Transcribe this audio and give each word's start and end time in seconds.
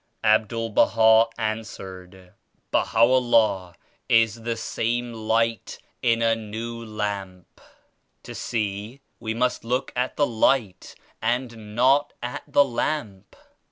"Abdul 0.35 0.69
Baha 0.71 1.27
answered: 1.37 2.33
"Baha'u'llah 2.71 3.75
is 4.09 4.41
the 4.41 4.57
same 4.57 5.13
Light 5.13 5.77
in 6.01 6.23
a 6.23 6.35
new 6.35 6.83
Lamp. 6.83 7.61
To 8.23 8.33
see, 8.33 9.01
we 9.19 9.35
must 9.35 9.63
look 9.63 9.93
at 9.95 10.17
the 10.17 10.25
Light 10.25 10.95
and 11.21 11.75
not 11.75 12.13
at 12.23 12.41
the 12.47 12.65
Lamp. 12.65 13.35